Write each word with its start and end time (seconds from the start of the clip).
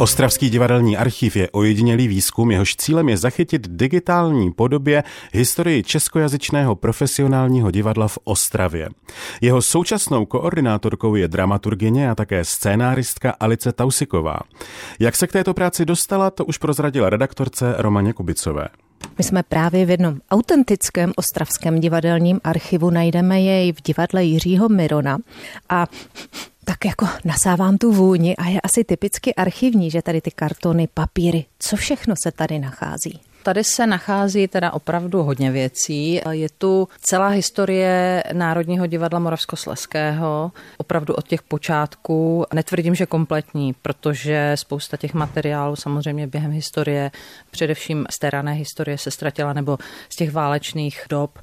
Ostravský 0.00 0.50
divadelní 0.50 0.96
archiv 0.96 1.36
je 1.36 1.50
ojedinělý 1.50 2.08
výzkum, 2.08 2.50
jehož 2.50 2.76
cílem 2.76 3.08
je 3.08 3.16
zachytit 3.16 3.68
digitální 3.68 4.52
podobě 4.52 5.04
historii 5.32 5.82
českojazyčného 5.82 6.74
profesionálního 6.74 7.70
divadla 7.70 8.08
v 8.08 8.18
Ostravě. 8.24 8.88
Jeho 9.40 9.62
současnou 9.62 10.26
koordinátorkou 10.26 11.14
je 11.14 11.28
dramaturgině 11.28 12.10
a 12.10 12.14
také 12.14 12.44
scénáristka 12.44 13.34
Alice 13.40 13.72
Tausiková. 13.72 14.38
Jak 15.00 15.16
se 15.16 15.26
k 15.26 15.32
této 15.32 15.54
práci 15.54 15.84
dostala, 15.84 16.30
to 16.30 16.44
už 16.44 16.58
prozradila 16.58 17.10
redaktorce 17.10 17.74
Romaně 17.78 18.12
Kubicové. 18.12 18.68
My 19.18 19.24
jsme 19.24 19.42
právě 19.42 19.86
v 19.86 19.90
jednom 19.90 20.18
autentickém 20.30 21.12
ostravském 21.16 21.80
divadelním 21.80 22.40
archivu, 22.44 22.90
najdeme 22.90 23.40
jej 23.40 23.72
v 23.72 23.82
divadle 23.82 24.24
Jiřího 24.24 24.68
Mirona 24.68 25.18
a 25.68 25.86
tak 26.68 26.84
jako 26.84 27.06
nasávám 27.24 27.78
tu 27.78 27.92
vůni 27.92 28.36
a 28.36 28.48
je 28.48 28.60
asi 28.60 28.84
typicky 28.84 29.34
archivní, 29.34 29.90
že 29.90 30.02
tady 30.02 30.20
ty 30.20 30.30
kartony, 30.30 30.88
papíry, 30.94 31.44
co 31.58 31.76
všechno 31.76 32.14
se 32.22 32.32
tady 32.32 32.58
nachází. 32.58 33.20
Tady 33.42 33.64
se 33.64 33.86
nachází 33.86 34.48
teda 34.48 34.72
opravdu 34.72 35.22
hodně 35.22 35.50
věcí. 35.50 36.20
Je 36.30 36.48
tu 36.58 36.88
celá 37.00 37.28
historie 37.28 38.22
Národního 38.32 38.86
divadla 38.86 39.18
Moravskosleského, 39.18 40.52
opravdu 40.78 41.14
od 41.14 41.28
těch 41.28 41.42
počátků. 41.42 42.44
Netvrdím, 42.54 42.94
že 42.94 43.06
kompletní, 43.06 43.74
protože 43.82 44.52
spousta 44.54 44.96
těch 44.96 45.14
materiálů 45.14 45.76
samozřejmě 45.76 46.26
během 46.26 46.50
historie, 46.50 47.10
především 47.50 48.06
z 48.10 48.18
té 48.18 48.30
rané 48.30 48.52
historie 48.52 48.98
se 48.98 49.10
ztratila 49.10 49.52
nebo 49.52 49.78
z 50.08 50.16
těch 50.16 50.32
válečných 50.32 51.02
dob 51.10 51.38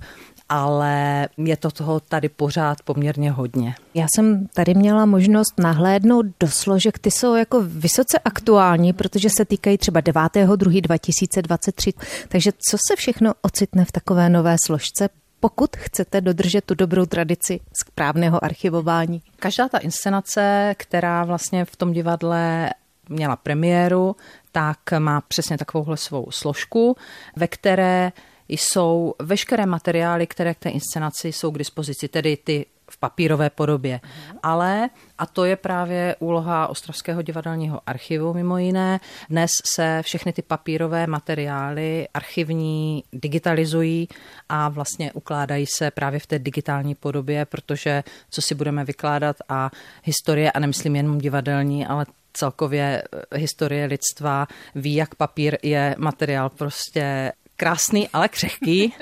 ale 0.49 1.27
je 1.37 1.57
to 1.57 1.71
toho 1.71 1.99
tady 1.99 2.29
pořád 2.29 2.81
poměrně 2.81 3.31
hodně. 3.31 3.75
Já 3.93 4.05
jsem 4.15 4.47
tady 4.47 4.73
měla 4.73 5.05
možnost 5.05 5.53
nahlédnout 5.59 6.25
do 6.39 6.47
složek, 6.47 6.99
ty 6.99 7.11
jsou 7.11 7.35
jako 7.35 7.61
vysoce 7.61 8.19
aktuální, 8.25 8.93
protože 8.93 9.29
se 9.37 9.45
týkají 9.45 9.77
třeba 9.77 10.01
9.2.2023. 10.01 11.93
Takže 12.27 12.51
co 12.69 12.77
se 12.87 12.95
všechno 12.95 13.33
ocitne 13.41 13.85
v 13.85 13.91
takové 13.91 14.29
nové 14.29 14.55
složce? 14.65 15.09
pokud 15.43 15.75
chcete 15.77 16.21
dodržet 16.21 16.65
tu 16.65 16.75
dobrou 16.75 17.05
tradici 17.05 17.59
správného 17.81 18.43
archivování. 18.43 19.21
Každá 19.35 19.69
ta 19.69 19.77
inscenace, 19.77 20.73
která 20.77 21.23
vlastně 21.23 21.65
v 21.65 21.75
tom 21.75 21.91
divadle 21.91 22.69
měla 23.09 23.35
premiéru, 23.35 24.15
tak 24.51 24.77
má 24.99 25.21
přesně 25.21 25.57
takovouhle 25.57 25.97
svou 25.97 26.31
složku, 26.31 26.95
ve 27.35 27.47
které 27.47 28.11
jsou 28.47 29.15
veškeré 29.19 29.65
materiály, 29.65 30.27
které 30.27 30.53
k 30.53 30.59
té 30.59 30.69
inscenaci 30.69 31.31
jsou 31.31 31.51
k 31.51 31.57
dispozici, 31.57 32.07
tedy 32.07 32.37
ty 32.37 32.65
v 32.93 32.97
papírové 32.97 33.49
podobě. 33.49 33.99
Ale, 34.43 34.89
a 35.17 35.25
to 35.25 35.45
je 35.45 35.55
právě 35.55 36.15
úloha 36.19 36.67
Ostravského 36.67 37.21
divadelního 37.21 37.81
archivu 37.85 38.33
mimo 38.33 38.57
jiné, 38.57 38.99
dnes 39.29 39.51
se 39.75 40.01
všechny 40.01 40.33
ty 40.33 40.41
papírové 40.41 41.07
materiály 41.07 42.07
archivní 42.13 43.03
digitalizují 43.13 44.07
a 44.49 44.69
vlastně 44.69 45.11
ukládají 45.11 45.65
se 45.77 45.91
právě 45.91 46.19
v 46.19 46.27
té 46.27 46.39
digitální 46.39 46.95
podobě, 46.95 47.45
protože 47.45 48.03
co 48.29 48.41
si 48.41 48.55
budeme 48.55 48.85
vykládat 48.85 49.35
a 49.49 49.71
historie, 50.03 50.51
a 50.51 50.59
nemyslím 50.59 50.95
jenom 50.95 51.17
divadelní, 51.17 51.85
ale 51.85 52.05
celkově 52.33 53.03
eh, 53.31 53.37
historie 53.37 53.85
lidstva 53.85 54.47
ví, 54.75 54.95
jak 54.95 55.15
papír 55.15 55.57
je 55.63 55.95
materiál 55.97 56.49
prostě 56.49 57.31
krásný, 57.63 58.09
ale 58.13 58.29
křehký 58.29 58.93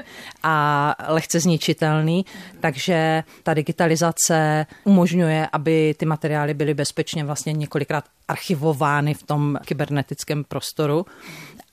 a 0.44 0.96
lehce 1.08 1.40
zničitelný, 1.40 2.26
takže 2.60 3.24
ta 3.44 3.54
digitalizace 3.54 4.66
umožňuje, 4.84 5.48
aby 5.54 5.96
ty 5.98 6.06
materiály 6.06 6.54
byly 6.54 6.74
bezpečně 6.74 7.24
vlastně 7.24 7.54
několikrát 7.54 8.06
archivovány 8.32 9.14
v 9.14 9.24
tom 9.24 9.58
kybernetickém 9.66 10.44
prostoru. 10.44 11.06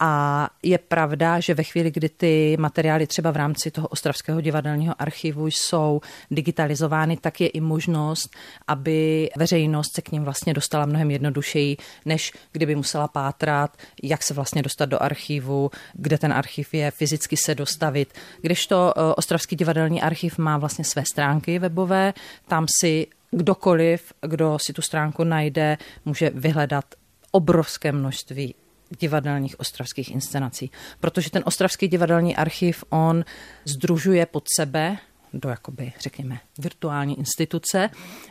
A 0.01 0.51
je 0.63 0.79
pravda, 0.79 1.41
že 1.41 1.55
ve 1.55 1.63
chvíli, 1.63 1.91
kdy 1.91 2.09
ty 2.09 2.57
materiály 2.59 3.07
třeba 3.07 3.31
v 3.31 3.37
rámci 3.37 3.71
toho 3.71 3.89
Ostravského 3.89 4.41
divadelního 4.41 4.95
archivu 4.99 5.47
jsou 5.47 6.01
digitalizovány, 6.31 7.17
tak 7.17 7.41
je 7.41 7.49
i 7.49 7.61
možnost, 7.61 8.37
aby 8.67 9.31
veřejnost 9.37 9.95
se 9.95 10.03
k 10.03 10.13
ním 10.13 10.25
vlastně 10.25 10.55
dostala 10.55 10.87
mnohem 10.87 11.11
jednodušeji, 11.11 11.77
než 12.05 12.33
kdyby 12.53 12.75
musela 12.75 13.09
pátrat, 13.09 13.77
jak 14.03 14.23
se 14.23 14.35
vlastně 14.35 14.63
dostat 14.63 14.87
do 14.87 15.03
archivu, 15.03 15.71
kde 15.93 16.19
ten 16.19 16.33
archiv 16.33 16.75
je, 16.75 16.91
fyzicky 16.91 17.37
se 17.37 17.55
dostavit. 17.55 18.15
Kdežto 18.41 18.95
eh, 18.97 19.15
Ostravský 19.17 19.57
divadelní 19.57 20.03
archiv 20.03 20.39
má 20.39 20.59
vlastně 20.59 20.85
své 20.85 21.03
stránky 21.13 21.59
webové, 21.59 22.15
tam 22.49 22.67
si 22.81 23.07
kdokoliv, 23.31 24.13
kdo 24.21 24.59
si 24.67 24.73
tu 24.73 24.83
stránku 24.83 25.25
najde, 25.25 25.79
může 26.05 26.31
vyhledat 26.31 26.85
obrovské 27.31 27.93
množství 27.93 28.55
divadelních 29.01 29.61
ostravských 29.61 30.11
inscenací. 30.11 30.71
Protože 31.01 31.31
ten 31.31 31.43
ostravský 31.47 31.89
divadelní 31.89 32.37
archiv, 32.37 32.85
on 32.91 33.25
združuje 33.65 34.27
pod 34.27 34.45
sebe 34.57 34.97
do 35.33 35.49
jakoby, 35.49 35.93
řekněme, 36.01 36.41
virtuální 36.59 37.19
instituce, 37.19 37.91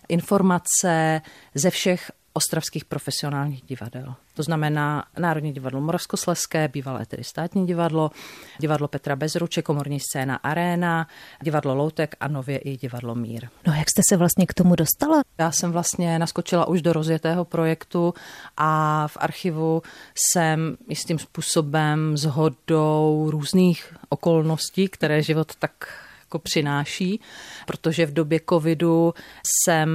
informace 0.09 1.21
ze 1.55 1.69
všech 1.69 2.11
ostravských 2.37 2.85
profesionálních 2.85 3.61
divadel. 3.61 4.15
To 4.33 4.43
znamená 4.43 5.05
Národní 5.19 5.53
divadlo 5.53 5.81
Moravskosleské, 5.81 6.67
bývalé 6.67 7.05
tedy 7.05 7.23
státní 7.23 7.67
divadlo, 7.67 8.11
divadlo 8.59 8.87
Petra 8.87 9.15
Bezruče, 9.15 9.61
komorní 9.61 9.99
scéna 9.99 10.35
Arena, 10.35 11.07
divadlo 11.41 11.75
Loutek 11.75 12.15
a 12.19 12.27
nově 12.27 12.57
i 12.57 12.77
divadlo 12.77 13.15
Mír. 13.15 13.49
No 13.67 13.73
jak 13.73 13.89
jste 13.89 14.01
se 14.09 14.17
vlastně 14.17 14.45
k 14.45 14.53
tomu 14.53 14.75
dostala? 14.75 15.21
Já 15.37 15.51
jsem 15.51 15.71
vlastně 15.71 16.19
naskočila 16.19 16.67
už 16.67 16.81
do 16.81 16.93
rozjetého 16.93 17.45
projektu 17.45 18.13
a 18.57 19.03
v 19.07 19.17
archivu 19.19 19.81
jsem 20.15 20.77
jistým 20.89 21.19
způsobem 21.19 22.17
zhodou 22.17 23.27
různých 23.31 23.93
okolností, 24.09 24.87
které 24.87 25.23
život 25.23 25.55
tak 25.55 26.06
jako 26.27 26.39
přináší, 26.39 27.19
protože 27.65 28.05
v 28.05 28.13
době 28.13 28.39
covidu 28.49 29.13
jsem 29.43 29.89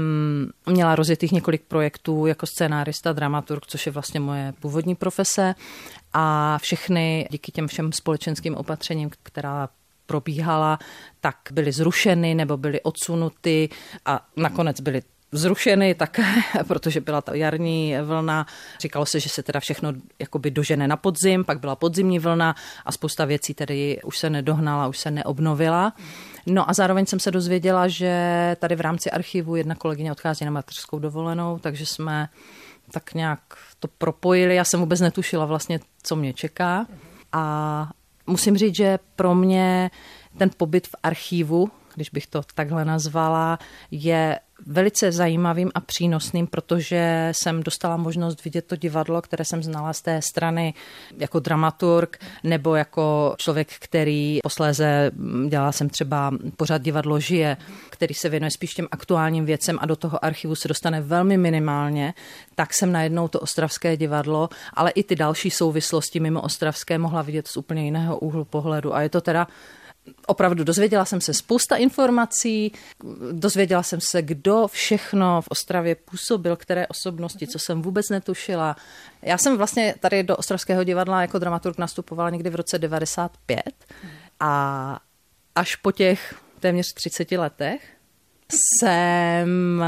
měla 0.67 0.95
rozjetých 0.95 1.33
několik 1.33 1.63
projektů 1.63 2.27
jako 2.27 2.47
scénárista, 2.47 3.13
dramaturg, 3.13 3.67
což 3.67 3.87
je 3.87 3.93
vlastně 3.93 4.21
moje 4.21 4.53
původní 4.61 4.95
profese. 4.95 5.55
A 6.13 6.59
všechny 6.59 7.29
díky 7.31 7.53
těm 7.53 7.69
všem 7.69 7.93
společenským 7.93 8.55
opatřením, 8.55 9.11
která 9.23 9.69
probíhala, 10.07 10.79
tak 11.21 11.37
byly 11.53 11.73
zrušeny 11.73 12.35
nebo 12.35 12.57
byly 12.57 12.81
odsunuty 12.81 13.69
a 14.05 14.27
nakonec 14.37 14.81
byly 14.81 15.03
zrušeny 15.33 15.95
také, 15.95 16.25
protože 16.69 17.01
byla 17.01 17.21
ta 17.21 17.35
jarní 17.35 17.95
vlna. 18.03 18.47
Říkalo 18.81 19.07
se, 19.07 19.21
že 19.21 19.29
se 19.29 19.43
teda 19.43 19.61
všechno 19.61 19.93
jakoby 20.19 20.51
dožene 20.51 20.89
na 20.89 20.97
podzim, 20.97 21.45
pak 21.45 21.61
byla 21.61 21.77
podzimní 21.77 22.19
vlna 22.19 22.55
a 22.85 22.93
spousta 22.93 23.25
věcí 23.25 23.55
tedy 23.55 24.01
už 24.05 24.19
se 24.19 24.31
nedohnala, 24.31 24.89
už 24.89 24.99
se 24.99 25.11
neobnovila. 25.11 25.93
No 26.47 26.71
a 26.71 26.73
zároveň 26.73 27.07
jsem 27.07 27.21
se 27.21 27.31
dozvěděla, 27.31 27.89
že 27.89 28.57
tady 28.59 28.77
v 28.77 28.81
rámci 28.81 29.11
archivu 29.11 29.57
jedna 29.57 29.75
kolegyně 29.75 30.13
odchází 30.13 30.45
na 30.45 30.51
mateřskou 30.51 30.99
dovolenou, 30.99 31.59
takže 31.59 31.87
jsme 31.87 32.29
tak 32.91 33.15
nějak 33.15 33.41
to 33.81 33.89
propojili. 33.89 34.55
Já 34.55 34.65
jsem 34.65 34.81
vůbec 34.81 35.01
netušila 35.01 35.45
vlastně, 35.45 35.81
co 36.03 36.17
mě 36.17 36.33
čeká. 36.33 36.87
A 37.33 37.91
musím 38.27 38.57
říct, 38.57 38.77
že 38.77 38.99
pro 39.17 39.35
mě 39.35 39.91
ten 40.39 40.51
pobyt 40.57 40.87
v 40.87 40.95
archivu, 41.03 41.71
když 41.95 42.11
bych 42.11 42.27
to 42.27 42.43
takhle 42.55 42.85
nazvala, 42.85 43.59
je 43.91 44.39
velice 44.67 45.13
zajímavým 45.13 45.71
a 45.75 45.81
přínosným, 45.81 46.47
protože 46.47 47.29
jsem 47.33 47.63
dostala 47.63 47.97
možnost 47.97 48.45
vidět 48.45 48.67
to 48.67 48.77
divadlo, 48.77 49.23
které 49.23 49.45
jsem 49.45 49.63
znala 49.63 49.93
z 49.93 50.03
té 50.03 50.23
strany 50.23 50.75
jako 51.19 51.41
dramaturg 51.41 52.19
nebo 52.45 52.75
jako 52.75 53.35
člověk, 53.39 53.69
který 53.81 54.39
posléze 54.43 55.11
dělala 55.49 55.73
jsem 55.73 55.89
třeba 55.89 56.31
pořád 56.57 56.83
divadlo 56.83 57.21
žije, 57.21 57.57
který 57.91 58.15
se 58.15 58.29
věnuje 58.29 58.51
spíš 58.51 58.75
těm 58.75 58.89
aktuálním 58.91 59.45
věcem 59.45 59.79
a 59.81 59.87
do 59.87 59.97
toho 59.97 60.25
archivu 60.25 60.55
se 60.55 60.69
dostane 60.69 61.01
velmi 61.01 61.37
minimálně, 61.37 62.15
tak 62.55 62.75
jsem 62.75 62.93
najednou 62.93 63.29
to 63.29 63.41
ostravské 63.41 63.97
divadlo, 63.97 64.49
ale 64.75 64.91
i 64.91 65.03
ty 65.03 65.17
další 65.17 65.51
souvislosti 65.51 66.21
mimo 66.21 66.41
ostravské 66.41 66.99
mohla 66.99 67.23
vidět 67.23 67.49
z 67.49 67.57
úplně 67.57 67.85
jiného 67.85 68.19
úhlu 68.19 68.45
pohledu. 68.45 68.95
A 68.95 69.03
je 69.03 69.09
to 69.09 69.21
teda 69.21 69.47
opravdu 70.27 70.65
dozvěděla 70.65 71.05
jsem 71.05 71.21
se 71.21 71.35
spousta 71.35 71.77
informací, 71.77 72.73
dozvěděla 73.33 73.83
jsem 73.83 73.99
se, 74.11 74.23
kdo 74.23 74.69
všechno 74.69 75.43
v 75.43 75.49
Ostravě 75.49 75.95
působil, 75.95 76.57
které 76.57 76.87
osobnosti, 76.87 77.47
co 77.47 77.59
jsem 77.59 77.83
vůbec 77.83 78.09
netušila. 78.09 78.77
Já 79.23 79.39
jsem 79.39 79.57
vlastně 79.57 79.95
tady 80.01 80.23
do 80.23 80.37
Ostravského 80.37 80.85
divadla 80.85 81.21
jako 81.21 81.39
dramaturg 81.39 81.79
nastupovala 81.79 82.31
někdy 82.31 82.51
v 82.51 82.55
roce 82.55 82.79
95 82.79 83.63
a 84.41 85.01
až 85.55 85.77
po 85.77 85.93
těch 85.93 86.35
téměř 86.61 86.93
30 86.95 87.33
letech 87.33 87.97
jsem 88.53 89.85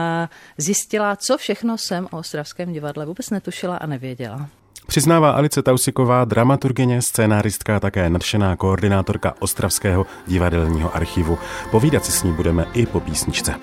zjistila, 0.58 1.16
co 1.16 1.38
všechno 1.38 1.78
jsem 1.78 2.08
o 2.11 2.19
Ostravském 2.19 2.72
divadle 2.72 3.06
vůbec 3.06 3.31
netušila 3.31 3.76
a 3.76 3.87
nevěděla. 3.87 4.49
Přiznává 4.86 5.31
Alice 5.31 5.62
Tausiková, 5.62 6.25
dramaturgině, 6.25 7.02
scénáristka 7.02 7.76
a 7.76 7.81
také 7.81 8.10
nadšená 8.10 8.56
koordinátorka 8.56 9.34
Ostravského 9.38 10.06
divadelního 10.26 10.96
archivu. 10.96 11.38
Povídat 11.70 12.04
si 12.04 12.12
s 12.12 12.22
ní 12.22 12.32
budeme 12.32 12.66
i 12.72 12.86
po 12.86 13.00
písničce. 13.00 13.54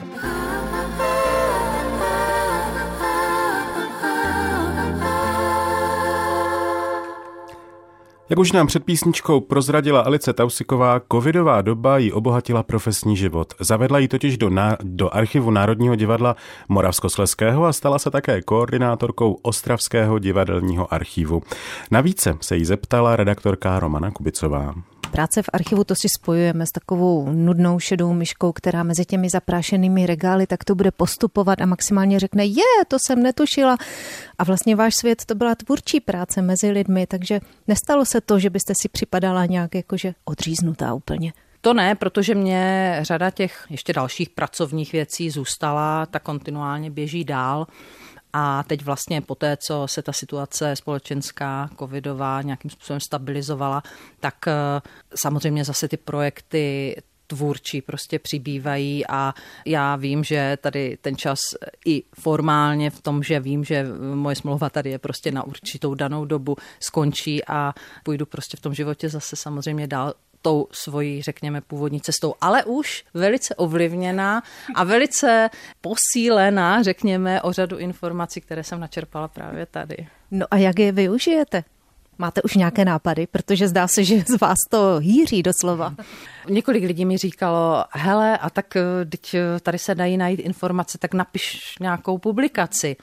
Jak 8.32 8.40
už 8.40 8.52
nám 8.52 8.68
před 8.68 8.84
písničkou 8.86 9.40
prozradila 9.40 10.02
Alice 10.02 10.34
Tausiková, 10.34 11.02
covidová 11.12 11.62
doba 11.62 11.98
jí 11.98 12.12
obohatila 12.14 12.64
profesní 12.64 13.18
život. 13.18 13.54
Zavedla 13.60 14.00
ji 14.00 14.08
totiž 14.08 14.38
do, 14.38 14.50
ná- 14.50 14.78
do 14.84 15.16
archivu 15.16 15.52
Národního 15.52 15.96
divadla 15.96 16.36
Moravskosleského 16.70 17.66
a 17.66 17.74
stala 17.74 18.00
se 18.00 18.12
také 18.12 18.42
koordinátorkou 18.42 19.38
Ostravského 19.42 20.20
divadelního 20.20 20.94
archivu. 20.94 21.42
Navíc 21.92 22.28
se 22.42 22.58
jí 22.58 22.66
zeptala 22.66 23.16
redaktorka 23.16 23.80
Romana 23.80 24.12
Kubicová. 24.12 24.74
Práce 25.12 25.42
v 25.42 25.50
archivu 25.54 25.84
to 25.84 25.96
si 25.96 26.08
spojujeme 26.18 26.66
s 26.66 26.72
takovou 26.72 27.32
nudnou 27.32 27.80
šedou 27.80 28.14
myškou, 28.14 28.52
která 28.52 28.84
mezi 28.84 29.06
těmi 29.06 29.30
zaprášenými 29.30 30.06
regály 30.06 30.48
tak 30.48 30.64
to 30.64 30.76
bude 30.76 30.92
postupovat 30.92 31.62
a 31.62 31.66
maximálně 31.66 32.20
řekne, 32.20 32.46
je, 32.46 32.86
to 32.88 32.98
jsem 33.08 33.24
netušila. 33.24 33.78
A 34.38 34.44
vlastně 34.44 34.76
váš 34.76 34.96
svět 34.96 35.26
to 35.26 35.36
byla 35.36 35.56
tvůrčí 35.56 36.00
práce 36.00 36.42
mezi 36.42 36.72
lidmi, 36.72 37.08
takže 37.08 37.40
nestalo 37.68 38.06
se 38.06 38.22
to, 38.22 38.40
že 38.40 38.50
byste 38.50 38.74
si 38.82 38.90
připadala 38.90 39.46
nějak 39.46 39.76
jakože 39.76 40.14
odříznutá 40.26 40.94
úplně. 40.94 41.34
To 41.62 41.74
ne, 41.74 41.96
protože 41.96 42.36
mě 42.36 42.98
řada 43.02 43.30
těch 43.30 43.66
ještě 43.70 43.94
dalších 43.94 44.30
pracovních 44.30 44.92
věcí 44.92 45.30
zůstala, 45.30 46.06
tak 46.06 46.24
kontinuálně 46.24 46.92
běží 46.92 47.24
dál. 47.24 47.68
A 48.34 48.64
teď 48.64 48.84
vlastně 48.84 49.22
po 49.22 49.36
té, 49.36 49.58
co 49.68 49.88
se 49.88 50.02
ta 50.02 50.14
situace 50.14 50.76
společenská, 50.76 51.70
covidová 51.80 52.42
nějakým 52.42 52.72
způsobem 52.72 53.00
stabilizovala, 53.00 53.84
tak 54.20 54.36
eh, 54.48 54.54
samozřejmě 55.16 55.64
zase 55.66 55.88
ty 55.88 55.98
projekty 55.98 56.96
tvůrčí 57.28 57.82
prostě 57.82 58.20
přibývají 58.20 59.08
a 59.08 59.34
já 59.66 59.96
vím, 59.96 60.24
že 60.24 60.58
tady 60.62 60.98
ten 61.02 61.16
čas 61.16 61.40
i 61.86 62.04
formálně 62.20 62.90
v 62.90 63.02
tom, 63.02 63.24
že 63.24 63.40
vím, 63.40 63.64
že 63.64 63.86
moje 64.14 64.36
smlouva 64.36 64.70
tady 64.70 64.90
je 64.90 65.00
prostě 65.00 65.32
na 65.32 65.44
určitou 65.44 65.96
danou 65.96 66.26
dobu 66.26 66.56
skončí 66.80 67.46
a 67.48 67.74
půjdu 68.04 68.26
prostě 68.26 68.58
v 68.58 68.62
tom 68.62 68.74
životě 68.74 69.10
zase 69.10 69.36
samozřejmě 69.36 69.88
dál 69.88 70.14
tou 70.42 70.68
svojí, 70.72 71.22
řekněme, 71.22 71.62
původní 71.62 72.02
cestou, 72.02 72.34
ale 72.42 72.64
už 72.64 73.04
velice 73.14 73.56
ovlivněná 73.56 74.44
a 74.76 74.84
velice 74.84 75.50
posílená, 75.82 76.84
řekněme, 76.84 77.42
o 77.42 77.54
řadu 77.54 77.78
informací, 77.78 78.42
které 78.42 78.64
jsem 78.64 78.80
načerpala 78.80 79.28
právě 79.28 79.66
tady. 79.66 80.08
No 80.32 80.46
a 80.52 80.58
jak 80.58 80.80
je 80.80 80.92
využijete? 80.92 81.64
Máte 82.18 82.42
už 82.42 82.56
nějaké 82.56 82.86
nápady? 82.86 83.28
Protože 83.28 83.68
zdá 83.68 83.88
se, 83.88 84.04
že 84.04 84.24
z 84.28 84.42
vás 84.42 84.58
to 84.70 84.98
hýří 85.00 85.44
doslova. 85.44 85.96
Několik 86.50 86.84
lidí 86.84 87.06
mi 87.06 87.18
říkalo, 87.18 87.86
hele, 87.92 88.38
a 88.38 88.50
tak 88.50 88.66
teď 89.10 89.36
tady 89.62 89.80
se 89.80 89.96
dají 89.96 90.18
najít 90.18 90.40
informace, 90.40 90.98
tak 90.98 91.14
napiš 91.14 91.76
nějakou 91.80 92.18
publikaci. 92.18 92.96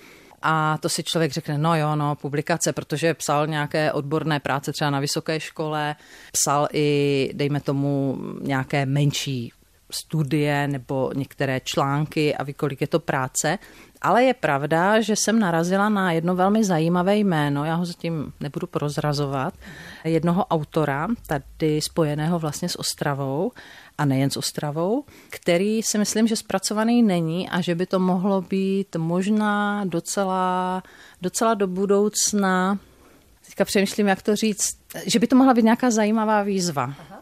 A 0.42 0.78
to 0.78 0.88
si 0.88 1.02
člověk 1.02 1.32
řekne, 1.32 1.58
no 1.58 1.76
jo, 1.76 1.96
no, 1.96 2.14
publikace, 2.14 2.72
protože 2.72 3.14
psal 3.14 3.46
nějaké 3.46 3.92
odborné 3.92 4.40
práce 4.40 4.72
třeba 4.72 4.90
na 4.90 5.00
vysoké 5.00 5.40
škole, 5.40 5.96
psal 6.32 6.68
i, 6.72 7.30
dejme 7.34 7.60
tomu, 7.60 8.18
nějaké 8.42 8.86
menší 8.86 9.52
studie 9.90 10.68
nebo 10.68 11.10
některé 11.14 11.60
články 11.60 12.34
a 12.34 12.42
ví, 12.44 12.54
kolik 12.54 12.80
je 12.80 12.86
to 12.86 13.00
práce. 13.00 13.58
Ale 14.02 14.24
je 14.24 14.34
pravda, 14.34 15.00
že 15.00 15.16
jsem 15.16 15.38
narazila 15.38 15.88
na 15.88 16.12
jedno 16.12 16.34
velmi 16.34 16.64
zajímavé 16.64 17.16
jméno, 17.16 17.64
já 17.64 17.74
ho 17.74 17.84
zatím 17.84 18.32
nebudu 18.40 18.66
prozrazovat, 18.66 19.54
jednoho 20.04 20.46
autora, 20.46 21.08
tady 21.26 21.80
spojeného 21.80 22.38
vlastně 22.38 22.68
s 22.68 22.78
Ostravou, 22.78 23.52
a 23.98 24.04
nejen 24.04 24.30
s 24.30 24.36
Ostravou, 24.36 25.04
který 25.30 25.82
si 25.82 25.98
myslím, 25.98 26.26
že 26.26 26.36
zpracovaný 26.36 27.02
není 27.02 27.48
a 27.48 27.60
že 27.60 27.74
by 27.74 27.86
to 27.86 27.98
mohlo 27.98 28.42
být 28.42 28.96
možná 28.96 29.84
docela, 29.84 30.82
docela 31.22 31.54
do 31.54 31.66
budoucna, 31.66 32.78
teďka 33.46 33.64
přemýšlím, 33.64 34.08
jak 34.08 34.22
to 34.22 34.36
říct, 34.36 34.78
že 35.06 35.18
by 35.18 35.26
to 35.26 35.36
mohla 35.36 35.54
být 35.54 35.64
nějaká 35.64 35.90
zajímavá 35.90 36.42
výzva. 36.42 36.82
Aha. 36.82 37.17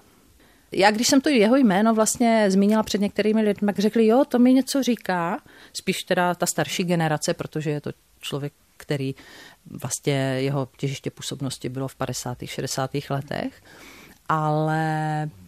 Já, 0.72 0.90
když 0.90 1.08
jsem 1.08 1.20
to 1.20 1.28
jeho 1.28 1.56
jméno 1.56 1.94
vlastně 1.94 2.50
zmínila 2.50 2.82
před 2.82 3.00
některými 3.00 3.42
lidmi, 3.42 3.66
tak 3.66 3.78
řekli, 3.78 4.06
jo, 4.06 4.24
to 4.28 4.38
mi 4.38 4.52
něco 4.52 4.82
říká, 4.82 5.38
spíš 5.72 6.02
teda 6.02 6.34
ta 6.34 6.46
starší 6.46 6.84
generace, 6.84 7.34
protože 7.34 7.70
je 7.70 7.80
to 7.80 7.90
člověk, 8.20 8.52
který 8.76 9.14
vlastně 9.70 10.14
jeho 10.38 10.68
těžiště 10.76 11.10
působnosti 11.10 11.68
bylo 11.68 11.88
v 11.88 11.94
50. 11.94 12.38
60. 12.44 12.90
letech, 13.10 13.62
ale 14.28 14.84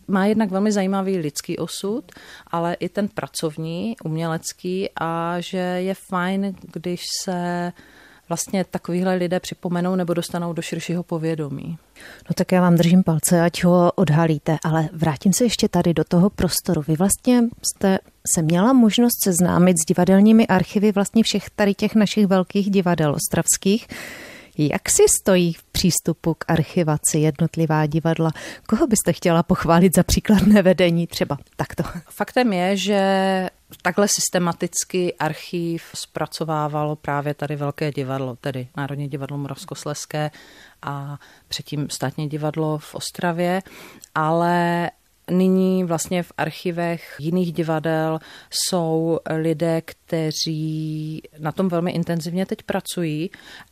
má 0.09 0.27
jednak 0.27 0.51
velmi 0.51 0.73
zajímavý 0.73 1.19
lidský 1.19 1.59
osud, 1.59 2.13
ale 2.47 2.75
i 2.75 2.89
ten 2.89 3.09
pracovní, 3.09 3.97
umělecký 4.05 4.89
a 5.01 5.41
že 5.41 5.59
je 5.59 5.95
fajn, 5.95 6.57
když 6.73 7.03
se 7.23 7.73
vlastně 8.29 8.65
takovýhle 8.65 9.15
lidé 9.15 9.41
připomenou 9.41 9.97
nebo 9.97 10.15
dostanou 10.15 10.53
do 10.53 10.63
širšího 10.63 11.03
povědomí. 11.03 11.79
No 12.31 12.35
tak 12.35 12.53
já 12.53 12.61
vám 12.61 12.77
držím 12.77 13.03
palce, 13.03 13.41
ať 13.41 13.65
ho 13.65 13.93
odhalíte, 13.93 14.57
ale 14.65 14.89
vrátím 14.93 15.33
se 15.33 15.45
ještě 15.45 15.69
tady 15.69 15.95
do 15.95 16.05
toho 16.05 16.31
prostoru. 16.31 16.83
Vy 16.89 16.97
vlastně 16.97 17.43
jste 17.63 17.99
se 18.35 18.43
měla 18.43 18.73
možnost 18.73 19.25
seznámit 19.25 19.77
s 19.79 19.87
divadelními 19.87 20.47
archivy 20.47 20.93
vlastně 20.93 21.23
všech 21.23 21.51
tady 21.51 21.75
těch 21.75 21.95
našich 21.95 22.27
velkých 22.27 22.71
divadel 22.71 23.15
ostravských. 23.15 23.89
Jak 24.59 24.91
si 24.91 25.03
stojí 25.21 25.53
v 25.53 25.63
přístupu 25.63 26.35
k 26.35 26.45
archivaci 26.49 27.19
jednotlivá 27.19 27.87
divadla? 27.87 28.31
Koho 28.67 28.87
byste 28.87 29.13
chtěla 29.13 29.43
pochválit 29.43 29.95
za 29.95 30.03
příkladné 30.03 30.63
vedení 30.63 31.07
třeba 31.07 31.39
takto? 31.57 31.83
Faktem 32.11 32.53
je, 32.53 32.77
že 32.77 33.01
takhle 33.83 34.09
systematicky 34.09 35.15
archív 35.15 35.85
zpracovávalo 35.95 36.97
právě 36.97 37.35
tady 37.35 37.57
Velké 37.57 37.93
divadlo, 37.93 38.37
tedy 38.37 38.69
Národní 38.77 39.09
divadlo 39.09 39.39
Moravskoslezské 39.39 40.31
a 40.83 41.19
předtím 41.49 41.91
Státní 41.91 42.29
divadlo 42.29 42.79
v 42.79 42.95
Ostravě, 42.95 43.63
ale 44.15 44.91
Nyní 45.31 45.85
vlastně 45.85 46.23
v 46.23 46.33
archivech 46.37 47.17
jiných 47.19 47.53
divadel 47.53 48.19
jsou 48.51 49.19
lidé, 49.31 49.81
kteří 49.81 51.23
na 51.39 51.53
tom 51.53 51.69
velmi 51.69 51.91
intenzivně 51.91 52.47
teď 52.47 52.63
pracují 52.63 53.31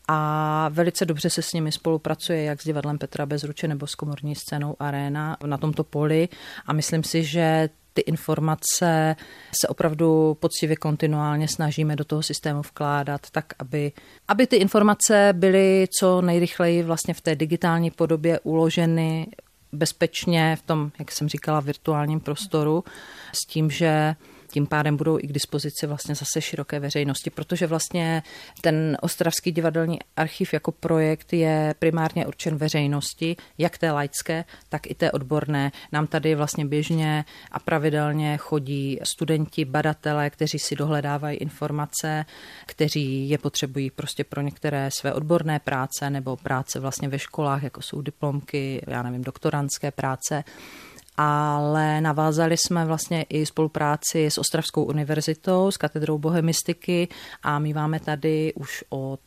a 0.08 0.68
velice 0.72 1.04
dobře 1.06 1.30
se 1.30 1.42
s 1.42 1.52
nimi 1.52 1.72
spolupracuje, 1.72 2.42
jak 2.42 2.62
s 2.62 2.64
divadlem 2.64 2.98
Petra 2.98 3.26
Bezruče 3.26 3.68
nebo 3.68 3.86
s 3.86 3.94
komorní 3.94 4.34
scénou 4.34 4.76
Arena 4.78 5.36
na 5.46 5.58
tomto 5.58 5.84
poli. 5.84 6.28
A 6.66 6.72
myslím 6.72 7.04
si, 7.04 7.24
že 7.24 7.68
ty 7.96 8.02
informace 8.02 9.16
se 9.60 9.68
opravdu 9.68 10.36
poctivě 10.40 10.76
kontinuálně 10.76 11.48
snažíme 11.48 11.96
do 11.96 12.04
toho 12.04 12.22
systému 12.22 12.62
vkládat, 12.62 13.20
tak 13.30 13.44
aby, 13.58 13.92
aby 14.28 14.46
ty 14.46 14.56
informace 14.56 15.28
byly 15.32 15.88
co 16.00 16.20
nejrychleji 16.20 16.82
vlastně 16.82 17.14
v 17.14 17.20
té 17.20 17.36
digitální 17.36 17.90
podobě 17.90 18.40
uloženy 18.40 19.26
bezpečně 19.72 20.56
v 20.56 20.62
tom, 20.62 20.90
jak 20.98 21.12
jsem 21.12 21.28
říkala, 21.28 21.60
virtuálním 21.60 22.20
prostoru 22.20 22.84
s 23.32 23.46
tím, 23.46 23.70
že 23.70 24.16
tím 24.56 24.66
pádem 24.66 24.96
budou 24.96 25.18
i 25.18 25.26
k 25.26 25.32
dispozici 25.32 25.86
vlastně 25.86 26.14
zase 26.14 26.40
široké 26.40 26.80
veřejnosti, 26.80 27.30
protože 27.30 27.66
vlastně 27.66 28.22
ten 28.60 28.96
Ostravský 29.00 29.52
divadelní 29.52 29.98
archiv 30.16 30.52
jako 30.52 30.72
projekt 30.72 31.32
je 31.32 31.74
primárně 31.78 32.26
určen 32.26 32.56
veřejnosti, 32.56 33.36
jak 33.58 33.78
té 33.78 33.90
laické, 33.90 34.44
tak 34.68 34.86
i 34.86 34.94
té 34.94 35.12
odborné. 35.12 35.72
Nám 35.92 36.06
tady 36.06 36.34
vlastně 36.34 36.64
běžně 36.66 37.24
a 37.52 37.58
pravidelně 37.58 38.36
chodí 38.36 38.98
studenti, 39.02 39.64
badatelé, 39.64 40.30
kteří 40.30 40.58
si 40.58 40.76
dohledávají 40.76 41.36
informace, 41.36 42.24
kteří 42.66 43.28
je 43.28 43.38
potřebují 43.38 43.90
prostě 43.90 44.24
pro 44.24 44.40
některé 44.40 44.90
své 44.90 45.12
odborné 45.12 45.58
práce 45.58 46.10
nebo 46.10 46.36
práce 46.36 46.80
vlastně 46.80 47.08
ve 47.08 47.18
školách, 47.18 47.62
jako 47.62 47.82
jsou 47.82 48.02
diplomky, 48.02 48.82
já 48.86 49.02
nevím, 49.02 49.22
doktorantské 49.22 49.90
práce 49.90 50.44
ale 51.16 52.00
navázali 52.00 52.56
jsme 52.56 52.84
vlastně 52.84 53.22
i 53.22 53.46
spolupráci 53.46 54.26
s 54.26 54.38
Ostravskou 54.38 54.84
univerzitou, 54.84 55.70
s 55.70 55.76
katedrou 55.76 56.18
bohemistiky 56.18 57.08
a 57.42 57.58
my 57.58 57.74
máme 57.74 58.00
tady 58.00 58.52
už 58.54 58.84
od 58.88 59.20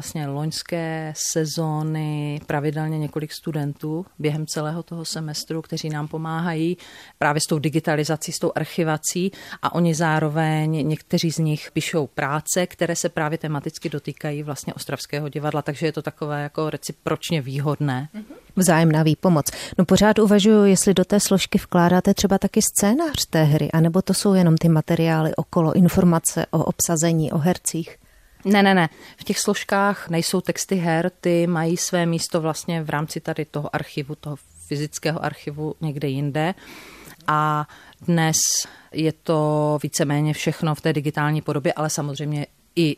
vlastně 0.00 0.26
loňské 0.26 1.12
sezóny 1.16 2.40
pravidelně 2.46 2.98
několik 2.98 3.32
studentů 3.32 4.06
během 4.18 4.46
celého 4.46 4.82
toho 4.82 5.04
semestru, 5.04 5.62
kteří 5.62 5.88
nám 5.88 6.08
pomáhají 6.08 6.76
právě 7.18 7.40
s 7.40 7.46
tou 7.46 7.58
digitalizací, 7.58 8.32
s 8.32 8.38
tou 8.38 8.52
archivací 8.54 9.32
a 9.62 9.74
oni 9.74 9.94
zároveň, 9.94 10.88
někteří 10.88 11.30
z 11.30 11.38
nich 11.38 11.70
píšou 11.72 12.06
práce, 12.06 12.66
které 12.66 12.96
se 12.96 13.08
právě 13.08 13.38
tematicky 13.38 13.88
dotýkají 13.88 14.42
vlastně 14.42 14.74
Ostravského 14.74 15.28
divadla, 15.28 15.62
takže 15.62 15.86
je 15.86 15.92
to 15.92 16.02
takové 16.02 16.42
jako 16.42 16.70
recipročně 16.70 17.42
výhodné. 17.42 18.08
Vzájemná 18.56 19.02
výpomoc. 19.02 19.50
No 19.78 19.84
pořád 19.84 20.18
uvažuju, 20.18 20.64
jestli 20.64 20.94
do 20.94 21.04
té 21.04 21.20
složky 21.20 21.58
vkládáte 21.58 22.14
třeba 22.14 22.38
taky 22.38 22.60
scénář 22.62 23.26
té 23.30 23.42
hry, 23.42 23.70
anebo 23.72 24.02
to 24.02 24.14
jsou 24.14 24.34
jenom 24.34 24.56
ty 24.56 24.68
materiály 24.68 25.34
okolo, 25.36 25.72
informace 25.72 26.46
o 26.50 26.64
obsazení, 26.64 27.32
o 27.32 27.38
hercích. 27.38 27.99
Ne, 28.44 28.62
ne, 28.62 28.74
ne. 28.74 28.88
V 29.16 29.24
těch 29.24 29.38
složkách 29.38 30.08
nejsou 30.08 30.40
texty 30.40 30.76
her, 30.76 31.10
ty 31.20 31.46
mají 31.46 31.76
své 31.76 32.06
místo 32.06 32.40
vlastně 32.40 32.82
v 32.82 32.90
rámci 32.90 33.20
tady 33.20 33.44
toho 33.44 33.74
archivu, 33.76 34.14
toho 34.14 34.36
fyzického 34.66 35.24
archivu 35.24 35.74
někde 35.80 36.08
jinde. 36.08 36.54
A 37.26 37.68
dnes 38.02 38.36
je 38.92 39.12
to 39.12 39.78
víceméně 39.82 40.34
všechno 40.34 40.74
v 40.74 40.80
té 40.80 40.92
digitální 40.92 41.42
podobě, 41.42 41.72
ale 41.72 41.90
samozřejmě 41.90 42.46
i 42.76 42.96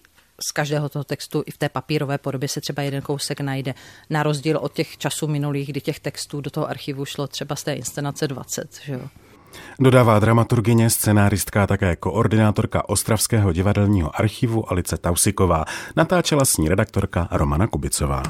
z 0.48 0.52
každého 0.52 0.88
toho 0.88 1.04
textu 1.04 1.42
i 1.46 1.50
v 1.50 1.58
té 1.58 1.68
papírové 1.68 2.18
podobě 2.18 2.48
se 2.48 2.60
třeba 2.60 2.82
jeden 2.82 3.02
kousek 3.02 3.40
najde. 3.40 3.74
Na 4.10 4.22
rozdíl 4.22 4.58
od 4.58 4.72
těch 4.72 4.98
časů 4.98 5.26
minulých, 5.26 5.68
kdy 5.68 5.80
těch 5.80 6.00
textů 6.00 6.40
do 6.40 6.50
toho 6.50 6.70
archivu 6.70 7.04
šlo 7.04 7.26
třeba 7.26 7.56
z 7.56 7.62
té 7.62 7.74
inscenace 7.74 8.28
20. 8.28 8.80
Že 8.84 8.92
jo. 8.92 9.08
Dodává 9.80 10.18
dramaturgině, 10.18 10.90
scenáristka 10.90 11.62
a 11.62 11.66
také 11.66 11.96
koordinátorka 11.96 12.88
Ostravského 12.88 13.52
divadelního 13.52 14.20
archivu 14.20 14.72
Alice 14.72 14.96
Tausiková. 14.96 15.64
Natáčela 15.96 16.44
s 16.44 16.56
ní 16.56 16.68
redaktorka 16.68 17.28
Romana 17.30 17.66
Kubicová. 17.66 18.22